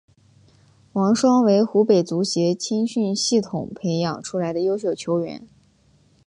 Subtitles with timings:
[0.93, 5.47] 王霜为湖北足协青训系统培养出来的优秀球员。